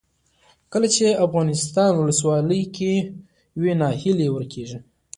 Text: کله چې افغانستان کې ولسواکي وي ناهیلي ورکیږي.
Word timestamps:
کله 0.71 0.87
چې 0.95 1.05
افغانستان 1.25 1.89
کې 1.93 1.99
ولسواکي 2.01 2.93
وي 3.61 3.71
ناهیلي 3.81 4.27
ورکیږي. 4.31 4.79